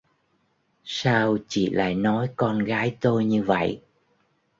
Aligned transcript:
Sao 0.83 1.37
chị 1.47 1.69
lại 1.69 1.95
nói 1.95 2.29
con 2.35 2.59
gái 2.63 2.97
tôi 3.01 3.25
như 3.25 3.43
vậy 3.43 3.81